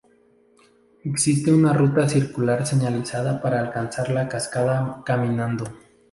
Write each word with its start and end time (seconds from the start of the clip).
Existe 1.03 1.53
una 1.53 1.73
ruta 1.73 2.09
circular 2.09 2.65
señalizada 2.65 3.39
para 3.39 3.59
alcanzar 3.59 4.09
la 4.09 4.27
cascada 4.27 5.03
caminando. 5.05 5.65